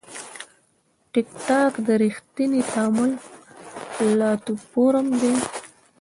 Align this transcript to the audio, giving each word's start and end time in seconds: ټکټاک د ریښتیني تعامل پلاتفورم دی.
ټکټاک 1.11 1.73
د 1.87 1.89
ریښتیني 2.03 2.61
تعامل 2.73 3.11
پلاتفورم 3.95 5.07
دی. 5.21 5.33